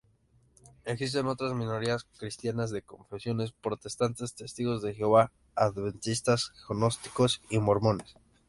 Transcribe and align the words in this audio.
Existen 0.83 1.27
otras 1.27 1.53
minorías 1.53 2.07
cristianas 2.17 2.71
de 2.71 2.81
confesiones 2.81 3.51
protestante, 3.51 4.25
testigos 4.35 4.81
de 4.81 4.95
Jehová, 4.95 5.31
adventistas, 5.53 6.53
gnósticos 6.67 7.39
y 7.51 7.59
mormones. 7.59 8.15